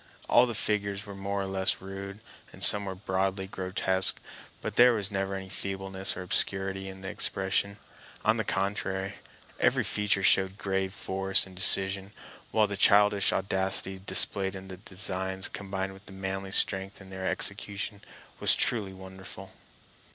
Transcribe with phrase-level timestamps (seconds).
[0.27, 4.19] All the figures were more or less rude, and some were broadly grotesque,
[4.59, 7.77] but there was never any feebleness or obscurity in the expression.
[8.25, 9.17] On the contrary,
[9.59, 12.13] every feature showed grave force and decision;
[12.49, 18.01] while the childish audacity displayed in the designs, combined with manly strength in their execution,
[18.39, 19.53] was truly wonderful.